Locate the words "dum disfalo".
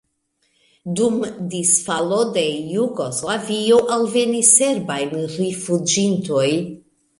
0.99-2.17